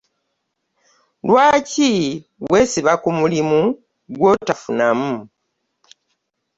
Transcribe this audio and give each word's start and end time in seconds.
Lwaki 1.27 1.91
wesiba 2.51 2.93
ku 3.03 3.09
mulimu 3.19 3.59
gw'otafunamu. 4.15 5.13